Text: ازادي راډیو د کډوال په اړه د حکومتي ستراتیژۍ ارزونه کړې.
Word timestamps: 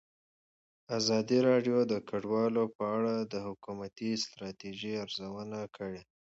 ازادي 0.97 1.37
راډیو 1.49 1.77
د 1.91 1.93
کډوال 2.09 2.53
په 2.77 2.83
اړه 2.97 3.13
د 3.33 3.35
حکومتي 3.47 4.09
ستراتیژۍ 4.23 4.93
ارزونه 5.03 5.59
کړې. 5.75 6.01